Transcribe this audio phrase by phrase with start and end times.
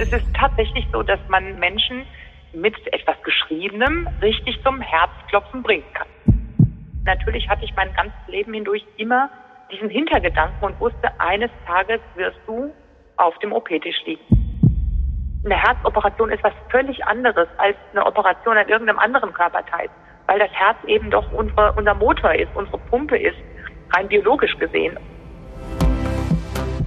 [0.00, 2.06] Es ist tatsächlich so, dass man Menschen
[2.54, 6.08] mit etwas Geschriebenem richtig zum Herzklopfen bringen kann.
[7.04, 9.28] Natürlich hatte ich mein ganzes Leben hindurch immer
[9.70, 12.72] diesen Hintergedanken und wusste, eines Tages wirst du
[13.18, 14.24] auf dem OP-Tisch liegen.
[15.44, 19.90] Eine Herzoperation ist was völlig anderes als eine Operation an irgendeinem anderen Körperteil,
[20.26, 23.36] weil das Herz eben doch unsere, unser Motor ist, unsere Pumpe ist,
[23.94, 24.98] rein biologisch gesehen.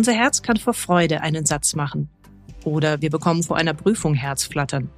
[0.00, 2.08] Unser Herz kann vor Freude einen Satz machen.
[2.64, 4.88] Oder wir bekommen vor einer Prüfung Herzflattern.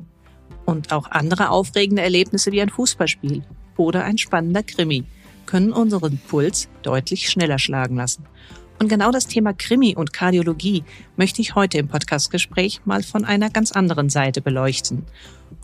[0.64, 3.42] Und auch andere aufregende Erlebnisse wie ein Fußballspiel
[3.76, 5.02] oder ein spannender Krimi
[5.44, 8.26] können unseren Puls deutlich schneller schlagen lassen.
[8.78, 10.84] Und genau das Thema Krimi und Kardiologie
[11.16, 15.02] möchte ich heute im Podcastgespräch mal von einer ganz anderen Seite beleuchten.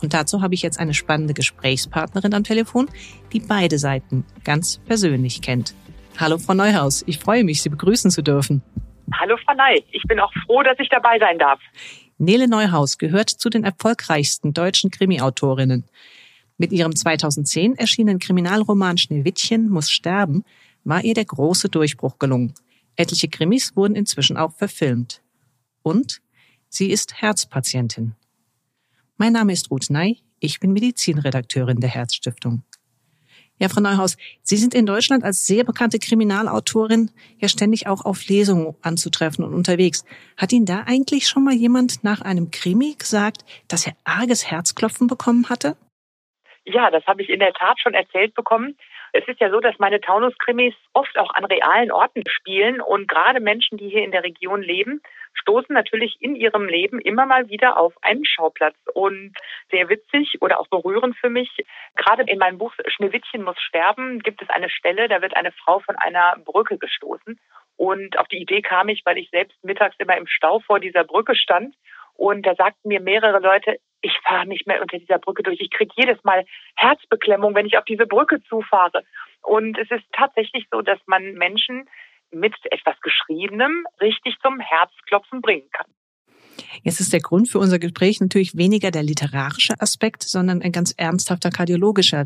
[0.01, 2.89] Und dazu habe ich jetzt eine spannende Gesprächspartnerin am Telefon,
[3.31, 5.75] die beide Seiten ganz persönlich kennt.
[6.17, 8.63] Hallo Frau Neuhaus, ich freue mich, Sie begrüßen zu dürfen.
[9.13, 11.59] Hallo Frau Ney, ich bin auch froh, dass ich dabei sein darf.
[12.17, 15.85] Nele Neuhaus gehört zu den erfolgreichsten deutschen Krimi-Autorinnen.
[16.57, 20.43] Mit ihrem 2010 erschienenen Kriminalroman Schneewittchen muss sterben
[20.83, 22.53] war ihr der große Durchbruch gelungen.
[22.95, 25.21] Etliche Krimis wurden inzwischen auch verfilmt.
[25.83, 26.21] Und
[26.67, 28.15] sie ist Herzpatientin.
[29.17, 32.63] Mein Name ist Ruth Ney, ich bin Medizinredakteurin der Herzstiftung.
[33.59, 38.25] Ja, Frau Neuhaus, Sie sind in Deutschland als sehr bekannte Kriminalautorin ja ständig auch auf
[38.27, 40.05] Lesungen anzutreffen und unterwegs.
[40.37, 45.07] Hat Ihnen da eigentlich schon mal jemand nach einem Krimi gesagt, dass er arges Herzklopfen
[45.07, 45.75] bekommen hatte?
[46.63, 48.77] Ja, das habe ich in der Tat schon erzählt bekommen.
[49.13, 53.39] Es ist ja so, dass meine Taunus-Krimis oft auch an realen Orten spielen und gerade
[53.39, 55.01] Menschen, die hier in der Region leben,
[55.33, 58.75] stoßen natürlich in ihrem Leben immer mal wieder auf einen Schauplatz.
[58.93, 59.33] Und
[59.71, 61.49] sehr witzig oder auch berührend für mich,
[61.95, 65.79] gerade in meinem Buch Schneewittchen muss sterben, gibt es eine Stelle, da wird eine Frau
[65.79, 67.39] von einer Brücke gestoßen.
[67.77, 71.03] Und auf die Idee kam ich, weil ich selbst mittags immer im Stau vor dieser
[71.03, 71.75] Brücke stand.
[72.15, 75.59] Und da sagten mir mehrere Leute, ich fahre nicht mehr unter dieser Brücke durch.
[75.59, 76.45] Ich kriege jedes Mal
[76.75, 79.03] Herzbeklemmung, wenn ich auf diese Brücke zufahre.
[79.41, 81.89] Und es ist tatsächlich so, dass man Menschen
[82.31, 85.87] mit etwas Geschriebenem richtig zum Herzklopfen bringen kann.
[86.83, 90.93] Jetzt ist der Grund für unser Gespräch natürlich weniger der literarische Aspekt, sondern ein ganz
[90.95, 92.25] ernsthafter kardiologischer.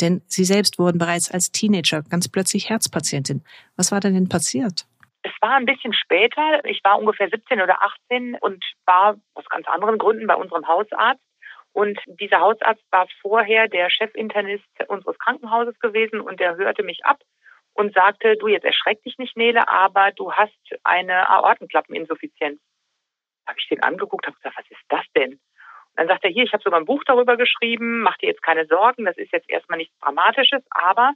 [0.00, 3.44] Denn Sie selbst wurden bereits als Teenager ganz plötzlich Herzpatientin.
[3.76, 4.86] Was war denn denn passiert?
[5.24, 6.62] Es war ein bisschen später.
[6.64, 11.22] Ich war ungefähr 17 oder 18 und war aus ganz anderen Gründen bei unserem Hausarzt.
[11.72, 17.18] Und dieser Hausarzt war vorher der Chefinternist unseres Krankenhauses gewesen und der hörte mich ab
[17.72, 20.52] und sagte, du jetzt erschreck dich nicht, Nele, aber du hast
[20.84, 22.60] eine Aortenklappeninsuffizienz.
[23.46, 25.32] Habe ich den angeguckt, habe gesagt, was ist das denn?
[25.32, 25.40] Und
[25.96, 28.66] dann sagt er, hier, ich habe sogar ein Buch darüber geschrieben, mach dir jetzt keine
[28.66, 31.14] Sorgen, das ist jetzt erstmal nichts Dramatisches, aber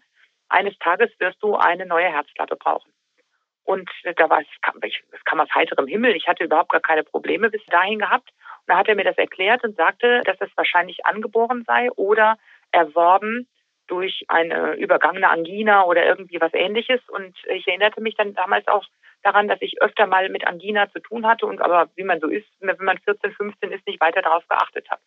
[0.48, 2.90] eines Tages wirst du eine neue Herzklappe brauchen.
[3.68, 4.46] Und da war es,
[5.12, 6.16] es kam aus heiterem Himmel.
[6.16, 8.30] Ich hatte überhaupt gar keine Probleme bis dahin gehabt.
[8.30, 12.38] Und da hat er mir das erklärt und sagte, dass es wahrscheinlich angeboren sei oder
[12.72, 13.46] erworben
[13.86, 17.02] durch eine übergangene Angina oder irgendwie was ähnliches.
[17.10, 18.86] Und ich erinnerte mich dann damals auch
[19.22, 22.28] daran, dass ich öfter mal mit Angina zu tun hatte und aber wie man so
[22.28, 25.02] ist, wenn man 14, 15 ist, nicht weiter darauf geachtet habe.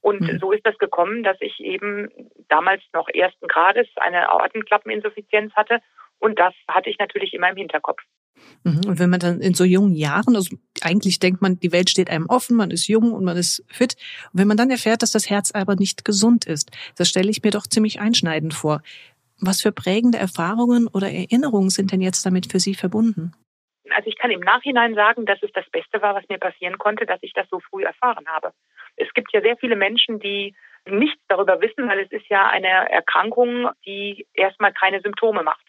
[0.00, 0.38] Und mhm.
[0.38, 2.08] so ist das gekommen, dass ich eben
[2.48, 5.80] damals noch ersten Grades eine Aortenklappeninsuffizienz hatte.
[6.18, 8.00] Und das hatte ich natürlich immer im Hinterkopf.
[8.64, 8.80] Mhm.
[8.86, 12.10] Und wenn man dann in so jungen Jahren, also eigentlich denkt man, die Welt steht
[12.10, 13.96] einem offen, man ist jung und man ist fit.
[14.32, 17.42] Und wenn man dann erfährt, dass das Herz aber nicht gesund ist, das stelle ich
[17.42, 18.82] mir doch ziemlich einschneidend vor.
[19.40, 23.32] Was für prägende Erfahrungen oder Erinnerungen sind denn jetzt damit für Sie verbunden?
[23.94, 27.06] Also ich kann im Nachhinein sagen, dass es das Beste war, was mir passieren konnte,
[27.06, 28.52] dass ich das so früh erfahren habe.
[28.98, 30.54] Es gibt ja sehr viele Menschen, die
[30.86, 35.64] nichts darüber wissen, weil es ist ja eine Erkrankung, die erstmal keine Symptome macht.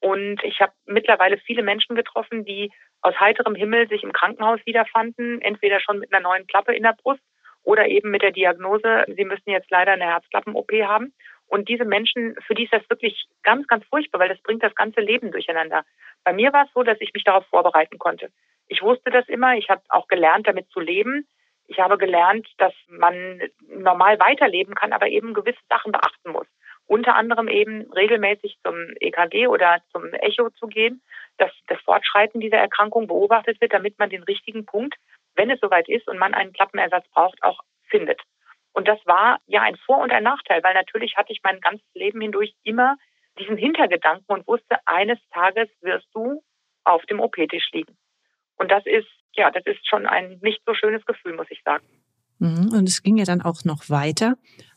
[0.00, 2.72] Und ich habe mittlerweile viele Menschen getroffen, die
[3.02, 6.96] aus heiterem Himmel sich im Krankenhaus wiederfanden, entweder schon mit einer neuen Klappe in der
[7.00, 7.22] Brust
[7.62, 11.12] oder eben mit der Diagnose, sie müssen jetzt leider eine Herzklappen-OP haben.
[11.46, 14.74] Und diese Menschen, für die ist das wirklich ganz, ganz furchtbar, weil das bringt das
[14.74, 15.84] ganze Leben durcheinander.
[16.24, 18.30] Bei mir war es so, dass ich mich darauf vorbereiten konnte.
[18.68, 21.26] Ich wusste das immer, ich habe auch gelernt, damit zu leben.
[21.70, 26.46] Ich habe gelernt, dass man normal weiterleben kann, aber eben gewisse Sachen beachten muss
[26.90, 31.00] unter anderem eben regelmäßig zum EKG oder zum Echo zu gehen,
[31.38, 34.96] dass das Fortschreiten dieser Erkrankung beobachtet wird, damit man den richtigen Punkt,
[35.36, 38.20] wenn es soweit ist und man einen Klappenersatz braucht, auch findet.
[38.72, 41.86] Und das war ja ein Vor- und ein Nachteil, weil natürlich hatte ich mein ganzes
[41.94, 42.96] Leben hindurch immer
[43.38, 46.42] diesen Hintergedanken und wusste, eines Tages wirst du
[46.82, 47.96] auf dem OP-Tisch liegen.
[48.56, 51.84] Und das ist, ja, das ist schon ein nicht so schönes Gefühl, muss ich sagen.
[52.38, 52.72] Mhm.
[52.72, 54.36] Und es ging ja dann auch noch weiter.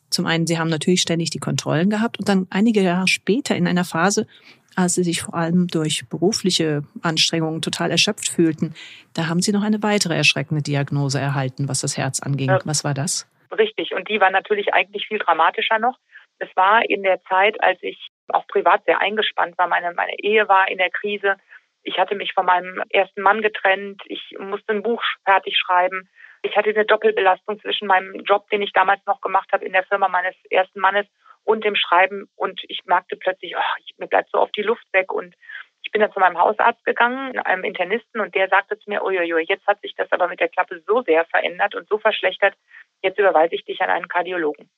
[0.09, 3.67] Zum einen, Sie haben natürlich ständig die Kontrollen gehabt und dann einige Jahre später in
[3.67, 4.27] einer Phase,
[4.75, 8.75] als Sie sich vor allem durch berufliche Anstrengungen total erschöpft fühlten,
[9.13, 12.49] da haben Sie noch eine weitere erschreckende Diagnose erhalten, was das Herz anging.
[12.49, 12.59] Ja.
[12.65, 13.27] Was war das?
[13.57, 13.93] Richtig.
[13.93, 15.97] Und die war natürlich eigentlich viel dramatischer noch.
[16.39, 19.67] Es war in der Zeit, als ich auch privat sehr eingespannt war.
[19.67, 21.35] Meine, meine Ehe war in der Krise.
[21.83, 24.01] Ich hatte mich von meinem ersten Mann getrennt.
[24.05, 26.09] Ich musste ein Buch fertig schreiben.
[26.41, 29.83] Ich hatte eine Doppelbelastung zwischen meinem Job, den ich damals noch gemacht habe in der
[29.85, 31.05] Firma meines ersten Mannes
[31.43, 32.29] und dem Schreiben.
[32.35, 35.11] Und ich merkte plötzlich, oh, ich, mir bleibt so oft die Luft weg.
[35.11, 35.35] Und
[35.83, 39.45] ich bin dann zu meinem Hausarzt gegangen, einem Internisten, und der sagte zu mir, uiuiui,
[39.47, 42.55] jetzt hat sich das aber mit der Klappe so sehr verändert und so verschlechtert,
[43.01, 44.69] jetzt überweise ich dich an einen Kardiologen.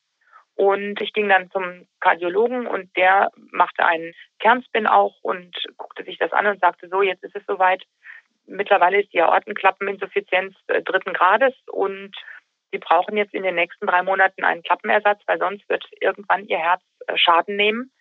[0.55, 6.17] Und ich ging dann zum Kardiologen und der machte einen Kernspin auch und guckte sich
[6.17, 7.83] das an und sagte, so, jetzt ist es soweit.
[8.45, 12.15] Mittlerweile ist die Aortenklappeninsuffizienz äh, dritten Grades und
[12.71, 16.57] Sie brauchen jetzt in den nächsten drei Monaten einen Klappenersatz, weil sonst wird irgendwann Ihr
[16.57, 17.91] Herz äh, Schaden nehmen.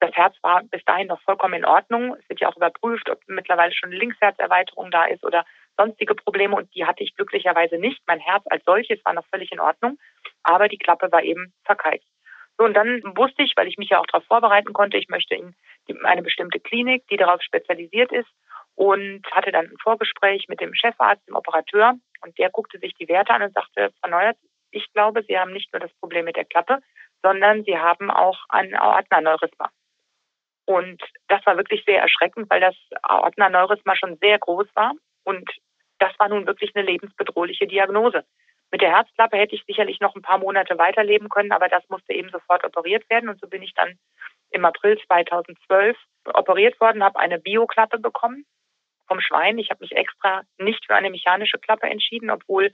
[0.00, 2.16] Das Herz war bis dahin noch vollkommen in Ordnung.
[2.18, 5.44] Es wird ja auch überprüft, ob mittlerweile schon Linksherzerweiterung da ist oder
[5.76, 8.00] sonstige Probleme und die hatte ich glücklicherweise nicht.
[8.06, 9.98] Mein Herz als solches war noch völlig in Ordnung,
[10.42, 12.04] aber die Klappe war eben verkalkt.
[12.56, 15.34] So, und dann wusste ich, weil ich mich ja auch darauf vorbereiten konnte, ich möchte
[15.34, 15.54] in
[16.04, 18.28] eine bestimmte Klinik, die darauf spezialisiert ist
[18.76, 23.08] und hatte dann ein Vorgespräch mit dem Chefarzt, dem Operateur und der guckte sich die
[23.08, 24.36] Werte an und sagte, Frau Neuert,
[24.70, 26.80] ich glaube, Sie haben nicht nur das Problem mit der Klappe,
[27.22, 29.70] sondern Sie haben auch ein Aortenaneurysma.
[30.66, 34.92] Und das war wirklich sehr erschreckend, weil das Aortenaneurysma schon sehr groß war
[35.24, 35.48] und
[35.98, 38.24] das war nun wirklich eine lebensbedrohliche Diagnose.
[38.70, 42.12] Mit der Herzklappe hätte ich sicherlich noch ein paar Monate weiterleben können, aber das musste
[42.12, 43.28] eben sofort operiert werden.
[43.28, 43.98] Und so bin ich dann
[44.50, 45.96] im April 2012
[46.32, 48.46] operiert worden, habe eine Bioklappe bekommen
[49.06, 49.58] vom Schwein.
[49.58, 52.72] Ich habe mich extra nicht für eine mechanische Klappe entschieden, obwohl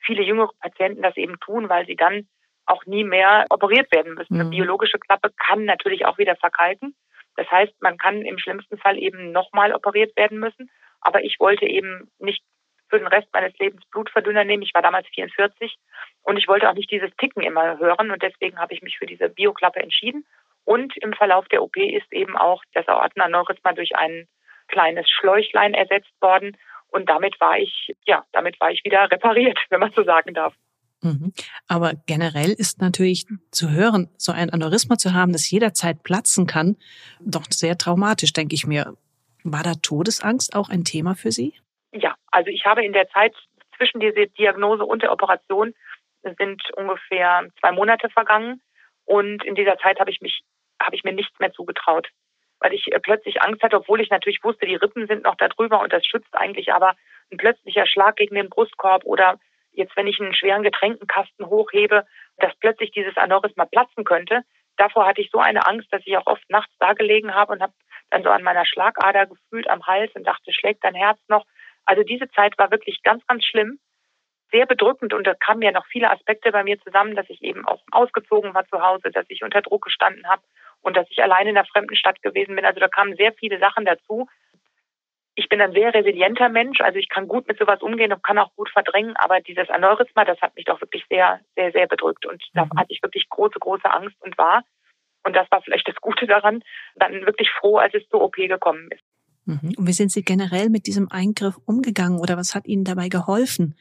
[0.00, 2.28] viele jüngere Patienten das eben tun, weil sie dann
[2.66, 4.34] auch nie mehr operiert werden müssen.
[4.34, 4.40] Mhm.
[4.40, 6.94] Eine biologische Klappe kann natürlich auch wieder verkalken.
[7.36, 10.70] Das heißt, man kann im schlimmsten Fall eben nochmal operiert werden müssen.
[11.00, 12.42] Aber ich wollte eben nicht
[12.88, 14.62] für den Rest meines Lebens Blutverdünner nehmen.
[14.62, 15.76] Ich war damals 44
[16.22, 19.06] und ich wollte auch nicht dieses Ticken immer hören und deswegen habe ich mich für
[19.06, 20.26] diese Bioklappe entschieden.
[20.64, 24.26] Und im Verlauf der OP ist eben auch das Aortenaneurysma durch ein
[24.68, 26.56] kleines Schläuchlein ersetzt worden
[26.90, 30.54] und damit war ich, ja, damit war ich wieder repariert, wenn man so sagen darf.
[31.02, 31.32] Mhm.
[31.68, 36.76] Aber generell ist natürlich zu hören, so ein Aneurysma zu haben, das jederzeit platzen kann,
[37.20, 38.96] doch sehr traumatisch, denke ich mir.
[39.44, 41.54] War da Todesangst auch ein Thema für Sie?
[41.92, 43.34] Ja, also ich habe in der Zeit
[43.76, 45.74] zwischen dieser Diagnose und der Operation
[46.22, 48.60] sind ungefähr zwei Monate vergangen
[49.04, 50.42] und in dieser Zeit habe ich mich
[50.80, 52.08] habe ich mir nichts mehr zugetraut,
[52.60, 55.48] weil ich äh, plötzlich Angst hatte, obwohl ich natürlich wusste, die Rippen sind noch da
[55.48, 56.94] drüber und das schützt eigentlich, aber
[57.32, 59.38] ein plötzlicher Schlag gegen den Brustkorb oder
[59.72, 62.06] jetzt, wenn ich einen schweren Getränkenkasten hochhebe,
[62.38, 64.42] dass plötzlich dieses Aneurysma platzen könnte.
[64.76, 67.62] Davor hatte ich so eine Angst, dass ich auch oft nachts da gelegen habe und
[67.62, 67.72] habe
[68.10, 71.44] dann so an meiner Schlagader gefühlt am Hals und dachte, schlägt dein Herz noch?
[71.88, 73.78] Also diese Zeit war wirklich ganz, ganz schlimm,
[74.52, 77.66] sehr bedrückend und da kamen ja noch viele Aspekte bei mir zusammen, dass ich eben
[77.66, 80.42] auch ausgezogen war zu Hause, dass ich unter Druck gestanden habe
[80.82, 82.66] und dass ich allein in einer fremden Stadt gewesen bin.
[82.66, 84.28] Also da kamen sehr viele Sachen dazu.
[85.34, 88.38] Ich bin ein sehr resilienter Mensch, also ich kann gut mit sowas umgehen und kann
[88.38, 92.26] auch gut verdrängen, aber dieses Aneurysma, das hat mich doch wirklich sehr, sehr, sehr bedrückt
[92.26, 92.78] und da mhm.
[92.78, 94.62] hatte ich wirklich große, große Angst und war,
[95.24, 96.62] und das war vielleicht das Gute daran,
[96.96, 99.02] dann wirklich froh, als es zur OP gekommen ist.
[99.48, 99.72] Mhm.
[99.78, 103.76] Und wie sind Sie generell mit diesem Eingriff umgegangen oder was hat Ihnen dabei geholfen?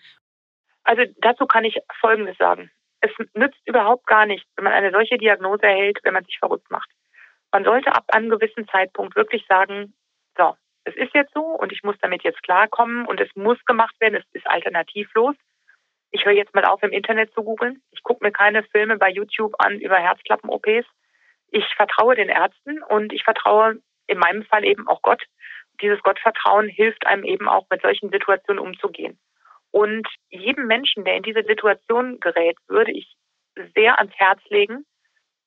[0.83, 2.71] Also dazu kann ich Folgendes sagen.
[3.01, 6.71] Es nützt überhaupt gar nichts, wenn man eine solche Diagnose erhält, wenn man sich verrückt
[6.71, 6.89] macht.
[7.51, 9.93] Man sollte ab einem gewissen Zeitpunkt wirklich sagen,
[10.37, 10.55] so,
[10.85, 14.15] es ist jetzt so und ich muss damit jetzt klarkommen und es muss gemacht werden,
[14.15, 15.35] es ist alternativlos.
[16.11, 17.81] Ich höre jetzt mal auf, im Internet zu googeln.
[17.91, 20.87] Ich gucke mir keine Filme bei YouTube an über Herzklappen-OPs.
[21.49, 25.23] Ich vertraue den Ärzten und ich vertraue in meinem Fall eben auch Gott.
[25.81, 29.19] Dieses Gottvertrauen hilft einem eben auch mit solchen Situationen umzugehen.
[29.71, 33.15] Und jedem Menschen, der in diese Situation gerät, würde ich
[33.75, 34.85] sehr ans Herz legen,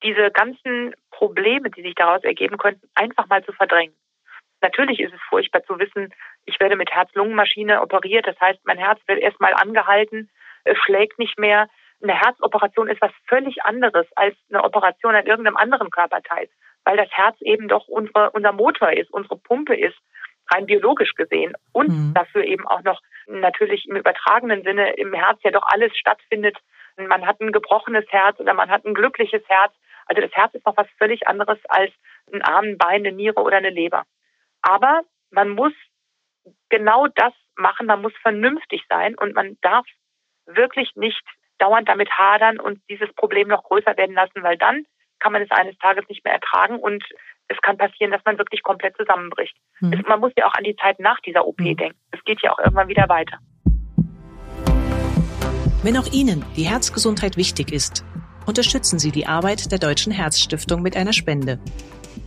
[0.03, 3.95] diese ganzen Probleme, die sich daraus ergeben könnten, einfach mal zu verdrängen.
[4.63, 6.13] Natürlich ist es furchtbar zu wissen,
[6.45, 8.27] ich werde mit Herz-Lungen-Maschine operiert.
[8.27, 10.31] Das heißt, mein Herz wird erstmal angehalten,
[10.65, 11.69] es schlägt nicht mehr.
[12.03, 16.49] Eine Herzoperation ist was völlig anderes als eine Operation an irgendeinem anderen Körperteil
[16.85, 19.97] weil das Herz eben doch unsere, unser Motor ist, unsere Pumpe ist,
[20.51, 22.15] rein biologisch gesehen und mhm.
[22.15, 26.57] dafür eben auch noch natürlich im übertragenen Sinne im Herz ja doch alles stattfindet.
[26.97, 29.73] Man hat ein gebrochenes Herz oder man hat ein glückliches Herz.
[30.07, 31.93] Also das Herz ist noch was völlig anderes als
[32.33, 34.05] ein Arm, ein Bein, eine Niere oder eine Leber.
[34.63, 35.73] Aber man muss
[36.69, 39.87] genau das machen, man muss vernünftig sein und man darf
[40.47, 41.23] wirklich nicht
[41.59, 44.87] dauernd damit hadern und dieses Problem noch größer werden lassen, weil dann
[45.21, 47.05] kann man es eines Tages nicht mehr ertragen und
[47.49, 49.57] es kann passieren, dass man wirklich komplett zusammenbricht.
[49.81, 49.93] Mhm.
[49.93, 51.77] Es, man muss ja auch an die Zeit nach dieser OP mhm.
[51.77, 51.99] denken.
[52.13, 53.39] Es geht ja auch irgendwann wieder weiter.
[55.83, 58.05] Wenn auch Ihnen die Herzgesundheit wichtig ist,
[58.47, 61.59] unterstützen Sie die Arbeit der Deutschen Herzstiftung mit einer Spende.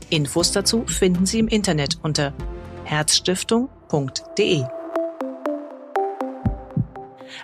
[0.10, 2.34] Infos dazu finden Sie im Internet unter
[2.86, 4.64] herzstiftung.de.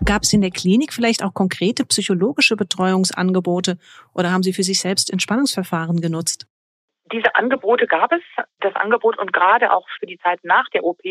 [0.05, 3.77] Gab es in der Klinik vielleicht auch konkrete psychologische Betreuungsangebote
[4.13, 6.48] oder haben Sie für sich selbst Entspannungsverfahren genutzt?
[7.12, 8.22] Diese Angebote gab es.
[8.60, 11.01] Das Angebot und gerade auch für die Zeit nach der OP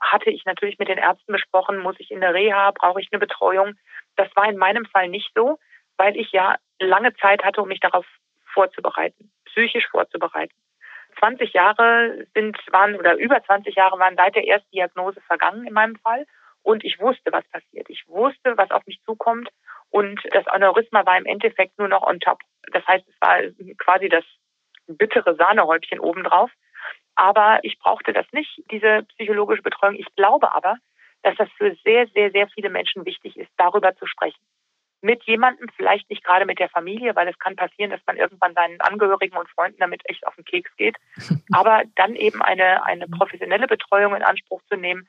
[0.00, 3.18] hatte ich natürlich mit den Ärzten besprochen, muss ich in der Reha, brauche ich eine
[3.18, 3.74] Betreuung.
[4.16, 5.58] Das war in meinem Fall nicht so,
[5.96, 8.06] weil ich ja lange Zeit hatte, um mich darauf
[8.52, 10.54] vorzubereiten, psychisch vorzubereiten.
[11.18, 15.96] 20 Jahre sind, waren oder über 20 Jahre waren seit der Erstdiagnose vergangen in meinem
[15.96, 16.26] Fall.
[16.64, 17.88] Und ich wusste, was passiert.
[17.90, 19.50] Ich wusste, was auf mich zukommt.
[19.90, 22.40] Und das Aneurysma war im Endeffekt nur noch on top.
[22.72, 23.36] Das heißt, es war
[23.76, 24.24] quasi das
[24.86, 26.50] bittere Sahnehäubchen obendrauf.
[27.16, 29.94] Aber ich brauchte das nicht, diese psychologische Betreuung.
[29.94, 30.78] Ich glaube aber,
[31.22, 34.40] dass das für sehr, sehr, sehr viele Menschen wichtig ist, darüber zu sprechen.
[35.02, 38.54] Mit jemandem, vielleicht nicht gerade mit der Familie, weil es kann passieren, dass man irgendwann
[38.54, 40.96] seinen Angehörigen und Freunden damit echt auf den Keks geht.
[41.52, 45.06] Aber dann eben eine, eine professionelle Betreuung in Anspruch zu nehmen,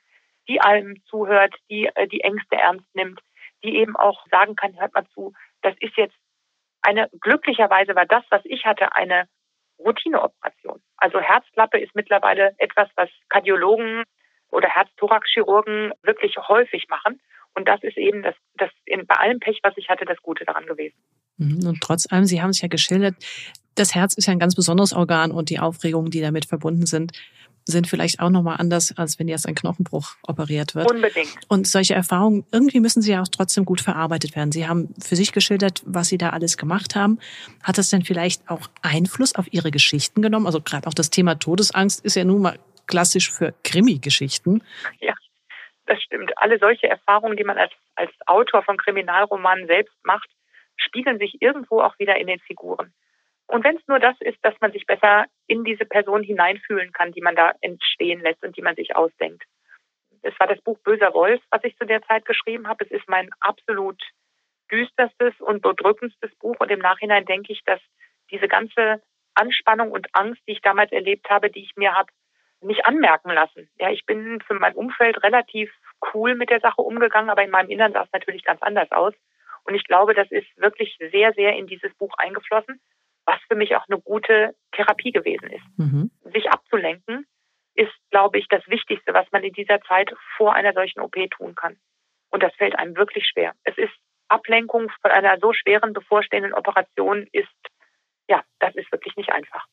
[0.47, 3.19] die allem zuhört, die äh, die Ängste ernst nimmt,
[3.63, 6.15] die eben auch sagen kann, hört mal zu, das ist jetzt
[6.81, 9.27] eine, glücklicherweise war das, was ich hatte, eine
[9.79, 10.81] Routineoperation.
[10.97, 14.03] Also Herzklappe ist mittlerweile etwas, was Kardiologen
[14.51, 17.19] oder Herzthoraxchirurgen wirklich häufig machen.
[17.55, 20.45] Und das ist eben das, das in, bei allem Pech, was ich hatte, das Gute
[20.45, 20.97] daran gewesen.
[21.37, 21.67] Mhm.
[21.67, 23.15] Und trotz allem, Sie haben es ja geschildert,
[23.75, 27.11] das Herz ist ja ein ganz besonderes Organ und die Aufregungen, die damit verbunden sind,
[27.65, 30.91] sind vielleicht auch nochmal anders, als wenn jetzt ein Knochenbruch operiert wird.
[30.91, 31.35] Unbedingt.
[31.47, 34.51] Und solche Erfahrungen, irgendwie müssen sie ja auch trotzdem gut verarbeitet werden.
[34.51, 37.19] Sie haben für sich geschildert, was Sie da alles gemacht haben.
[37.63, 40.45] Hat das denn vielleicht auch Einfluss auf Ihre Geschichten genommen?
[40.45, 44.63] Also gerade auch das Thema Todesangst ist ja nun mal klassisch für Krimi-Geschichten.
[44.99, 45.15] Ja,
[45.87, 46.37] das stimmt.
[46.37, 50.29] Alle solche Erfahrungen, die man als, als Autor von Kriminalromanen selbst macht,
[50.77, 52.93] spiegeln sich irgendwo auch wieder in den Figuren.
[53.55, 57.13] Und wenn es nur das ist, dass man sich besser in diese Person hineinfühlen kann,
[57.13, 59.45] die man da entstehen lässt und die man sich ausdenkt.
[60.23, 62.83] Es war das Buch Böser Wolf, was ich zu der Zeit geschrieben habe.
[62.83, 64.03] Es ist mein absolut
[64.69, 66.57] düsterstes und bedrückendstes Buch.
[66.59, 67.79] Und im Nachhinein denke ich, dass
[68.29, 69.01] diese ganze
[69.35, 72.11] Anspannung und Angst, die ich damals erlebt habe, die ich mir habe
[72.59, 73.69] nicht anmerken lassen.
[73.79, 75.71] Ja, ich bin für mein Umfeld relativ
[76.13, 79.13] cool mit der Sache umgegangen, aber in meinem Innern sah es natürlich ganz anders aus.
[79.63, 82.81] Und ich glaube, das ist wirklich sehr, sehr in dieses Buch eingeflossen
[83.25, 85.65] was für mich auch eine gute Therapie gewesen ist.
[85.77, 86.11] Mhm.
[86.33, 87.25] Sich abzulenken
[87.73, 91.55] ist, glaube ich, das Wichtigste, was man in dieser Zeit vor einer solchen OP tun
[91.55, 91.77] kann.
[92.29, 93.53] Und das fällt einem wirklich schwer.
[93.63, 93.93] Es ist
[94.27, 97.47] Ablenkung von einer so schweren bevorstehenden Operation ist,
[98.27, 99.65] ja, das ist wirklich nicht einfach.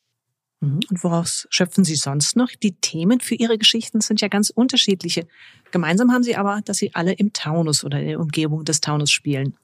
[0.60, 0.80] Mhm.
[0.90, 2.50] Und woraus schöpfen Sie sonst noch?
[2.62, 5.26] Die Themen für Ihre Geschichten sind ja ganz unterschiedliche.
[5.70, 9.10] Gemeinsam haben Sie aber, dass Sie alle im Taunus oder in der Umgebung des Taunus
[9.10, 9.56] spielen.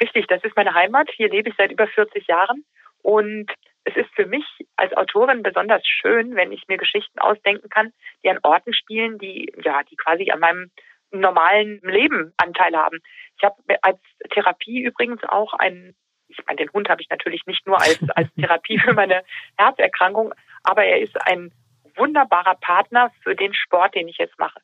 [0.00, 1.08] Richtig, das ist meine Heimat.
[1.16, 2.64] Hier lebe ich seit über 40 Jahren.
[3.04, 3.52] Und
[3.84, 4.46] es ist für mich
[4.76, 7.92] als Autorin besonders schön, wenn ich mir Geschichten ausdenken kann,
[8.24, 10.70] die an Orten spielen, die, ja, die quasi an meinem
[11.10, 13.00] normalen Leben Anteil haben.
[13.36, 15.94] Ich habe als Therapie übrigens auch einen,
[16.28, 19.22] ich meine, den Hund habe ich natürlich nicht nur als, als Therapie für meine
[19.58, 20.32] Herzerkrankung,
[20.62, 21.52] aber er ist ein
[21.94, 24.60] wunderbarer Partner für den Sport, den ich jetzt mache.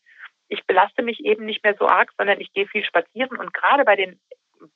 [0.48, 3.84] Ich belaste mich eben nicht mehr so arg, sondern ich gehe viel spazieren und gerade
[3.84, 4.18] bei den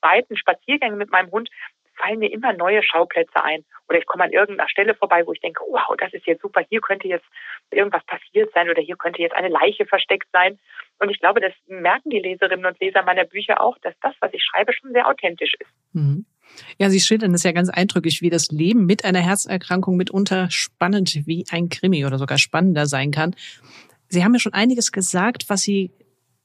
[0.01, 1.49] beiden Spaziergängen mit meinem Hund
[1.97, 3.65] fallen mir immer neue Schauplätze ein.
[3.87, 6.61] Oder ich komme an irgendeiner Stelle vorbei, wo ich denke, wow, das ist jetzt super,
[6.69, 7.25] hier könnte jetzt
[7.71, 10.59] irgendwas passiert sein oder hier könnte jetzt eine Leiche versteckt sein.
[10.99, 14.33] Und ich glaube, das merken die Leserinnen und Leser meiner Bücher auch, dass das, was
[14.33, 15.71] ich schreibe, schon sehr authentisch ist.
[15.93, 16.25] Mhm.
[16.77, 21.25] Ja, Sie schildern es ja ganz eindrücklich, wie das Leben mit einer Herzerkrankung mitunter spannend
[21.25, 23.35] wie ein Krimi oder sogar spannender sein kann.
[24.07, 25.91] Sie haben ja schon einiges gesagt, was Sie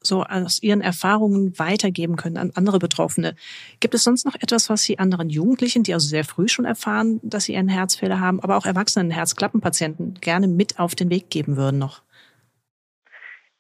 [0.03, 3.37] so aus Ihren Erfahrungen weitergeben können an andere Betroffene.
[3.81, 7.21] Gibt es sonst noch etwas, was Sie anderen Jugendlichen, die also sehr früh schon erfahren,
[7.23, 11.57] dass sie einen Herzfehler haben, aber auch erwachsenen Herzklappenpatienten gerne mit auf den Weg geben
[11.57, 12.03] würden noch?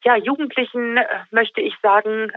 [0.04, 2.32] Ja, Jugendlichen äh, möchte ich sagen,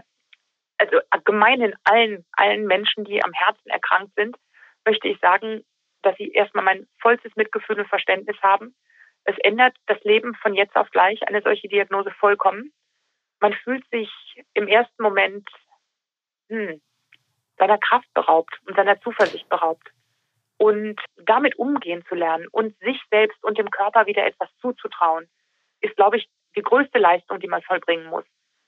[0.76, 4.36] also allgemein allen, allen Menschen, die am Herzen erkrankt sind,
[4.84, 5.64] möchte ich sagen,
[6.02, 8.74] dass sie erstmal mein vollstes Mitgefühl und Verständnis haben.
[9.24, 12.72] Es ändert das Leben von jetzt auf gleich eine solche Diagnose vollkommen
[13.44, 14.10] man fühlt sich
[14.54, 15.46] im ersten Moment
[16.48, 16.80] hm,
[17.58, 19.86] seiner Kraft beraubt und seiner Zuversicht beraubt.
[20.56, 25.28] Und damit umgehen zu lernen und sich selbst und dem Körper wieder etwas zuzutrauen,
[25.82, 28.24] ist, glaube ich, die größte Leistung, die man vollbringen muss.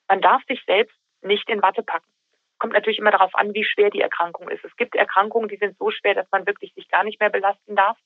[0.09, 2.12] Man darf sich selbst nicht in Watte packen.
[2.59, 4.62] Kommt natürlich immer darauf an, wie schwer die Erkrankung ist.
[4.62, 7.76] Es gibt Erkrankungen, die sind so schwer, dass man wirklich sich gar nicht mehr belasten
[7.76, 7.97] darf.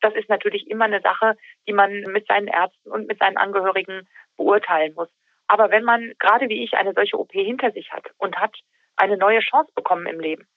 [0.00, 1.36] Das ist natürlich immer eine Sache,
[1.66, 5.08] die man mit seinen Ärzten und mit seinen Angehörigen beurteilen muss.
[5.52, 8.56] Aber wenn man gerade wie ich eine solche OP hinter sich hat und hat
[8.96, 10.48] eine neue Chance bekommen im Leben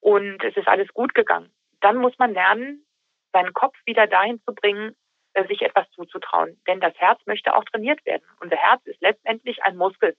[0.00, 2.84] und es ist alles gut gegangen, dann muss man lernen,
[3.32, 4.96] seinen Kopf wieder dahin zu bringen,
[5.34, 6.60] äh, sich etwas zuzutrauen.
[6.66, 8.24] Denn das Herz möchte auch trainiert werden.
[8.40, 10.16] Unser Herz ist letztendlich ein Muskel.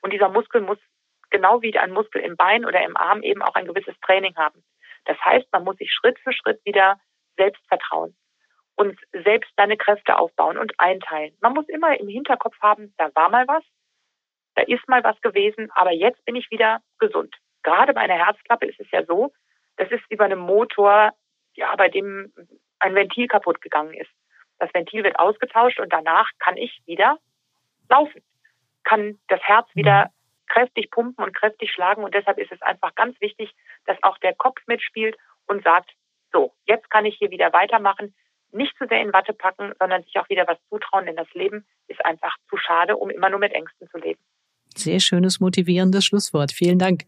[0.00, 0.78] Und dieser Muskel muss
[1.28, 4.64] genau wie ein Muskel im Bein oder im Arm eben auch ein gewisses Training haben.
[5.04, 6.98] Das heißt, man muss sich Schritt für Schritt wieder
[7.36, 8.16] selbst vertrauen
[8.76, 11.36] und selbst seine Kräfte aufbauen und einteilen.
[11.40, 13.62] Man muss immer im Hinterkopf haben, da war mal was,
[14.54, 17.34] da ist mal was gewesen, aber jetzt bin ich wieder gesund.
[17.62, 19.32] Gerade bei einer Herzklappe ist es ja so,
[19.76, 21.12] das ist wie bei einem Motor,
[21.54, 22.32] ja, bei dem
[22.78, 24.10] ein Ventil kaputt gegangen ist.
[24.58, 27.18] Das Ventil wird ausgetauscht und danach kann ich wieder
[27.88, 28.22] laufen,
[28.84, 30.10] kann das Herz wieder mhm.
[30.48, 32.04] kräftig pumpen und kräftig schlagen.
[32.04, 33.54] Und deshalb ist es einfach ganz wichtig,
[33.86, 35.90] dass auch der Kopf mitspielt und sagt,
[36.32, 38.14] so, jetzt kann ich hier wieder weitermachen.
[38.52, 41.64] Nicht zu sehr in Watte packen, sondern sich auch wieder was zutrauen, denn das Leben
[41.88, 44.20] ist einfach zu schade, um immer nur mit Ängsten zu leben.
[44.76, 46.52] Sehr schönes, motivierendes Schlusswort.
[46.52, 47.04] Vielen Dank.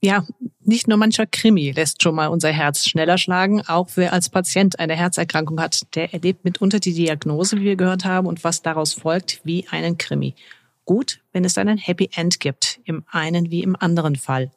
[0.00, 0.24] Ja,
[0.60, 3.62] nicht nur mancher Krimi lässt schon mal unser Herz schneller schlagen.
[3.66, 8.04] Auch wer als Patient eine Herzerkrankung hat, der erlebt mitunter die Diagnose, wie wir gehört
[8.04, 10.34] haben, und was daraus folgt, wie einen Krimi.
[10.84, 14.50] Gut, wenn es dann ein Happy End gibt, im einen wie im anderen Fall.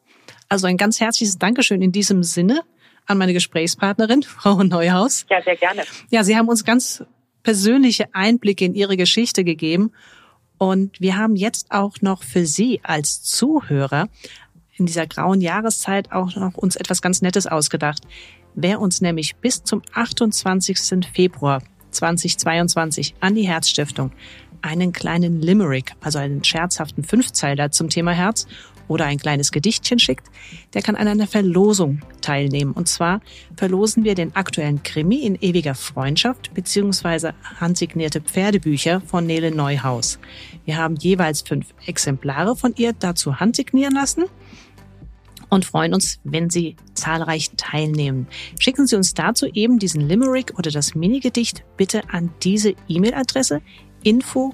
[0.48, 2.62] Also ein ganz herzliches Dankeschön in diesem Sinne
[3.10, 5.26] an meine Gesprächspartnerin, Frau Neuhaus.
[5.28, 5.82] Ja, sehr gerne.
[6.10, 7.04] Ja, Sie haben uns ganz
[7.42, 9.92] persönliche Einblicke in Ihre Geschichte gegeben
[10.58, 14.08] und wir haben jetzt auch noch für Sie als Zuhörer
[14.76, 18.02] in dieser grauen Jahreszeit auch noch uns etwas ganz Nettes ausgedacht.
[18.54, 21.06] Wer uns nämlich bis zum 28.
[21.12, 24.12] Februar 2022 an die Herzstiftung
[24.62, 28.46] einen kleinen Limerick, also einen scherzhaften Fünfzeiler zum Thema Herz
[28.90, 30.26] oder ein kleines Gedichtchen schickt,
[30.74, 32.72] der kann an einer Verlosung teilnehmen.
[32.72, 33.20] Und zwar
[33.56, 40.18] verlosen wir den aktuellen Krimi in ewiger Freundschaft beziehungsweise handsignierte Pferdebücher von Nele Neuhaus.
[40.64, 44.24] Wir haben jeweils fünf Exemplare von ihr dazu handsignieren lassen
[45.50, 48.26] und freuen uns, wenn Sie zahlreich teilnehmen.
[48.58, 53.62] Schicken Sie uns dazu eben diesen Limerick oder das Minigedicht bitte an diese E-Mail-Adresse
[54.02, 54.52] info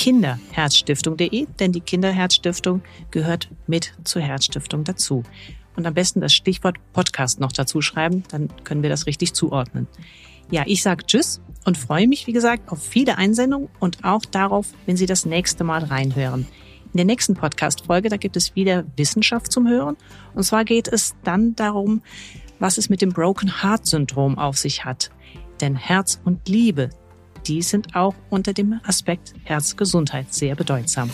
[0.00, 5.24] kinderherzstiftung.de, denn die Kinderherzstiftung gehört mit zur Herzstiftung dazu.
[5.76, 9.86] Und am besten das Stichwort Podcast noch dazu schreiben, dann können wir das richtig zuordnen.
[10.50, 14.68] Ja, ich sage Tschüss und freue mich, wie gesagt, auf viele Einsendungen und auch darauf,
[14.86, 16.46] wenn Sie das nächste Mal reinhören.
[16.94, 19.98] In der nächsten Podcast-Folge, da gibt es wieder Wissenschaft zum Hören.
[20.34, 22.00] Und zwar geht es dann darum,
[22.58, 25.10] was es mit dem Broken Heart Syndrom auf sich hat.
[25.60, 26.88] Denn Herz und Liebe,
[27.46, 31.10] die sind auch unter dem Aspekt Herzgesundheit sehr bedeutsam.